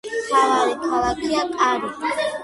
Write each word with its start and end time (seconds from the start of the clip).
მთავარი 0.11 0.71
ქალაქია 0.85 1.43
კარი. 1.59 1.93